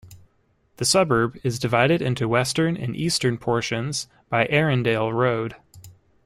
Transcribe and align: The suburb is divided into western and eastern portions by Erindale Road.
The 0.77 0.85
suburb 0.85 1.37
is 1.43 1.59
divided 1.59 2.01
into 2.01 2.27
western 2.27 2.75
and 2.75 2.95
eastern 2.95 3.37
portions 3.37 4.07
by 4.29 4.47
Erindale 4.47 5.13
Road. 5.13 5.53